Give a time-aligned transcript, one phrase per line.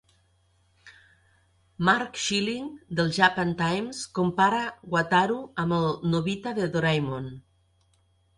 [1.89, 4.63] Mark Schilling, del 'Japan Times', compara
[4.97, 7.31] Wataru amb el Nobita de 'Doraemon'.